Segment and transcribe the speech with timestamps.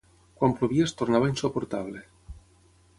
[0.39, 2.05] Quan plovia es tornava insuportable.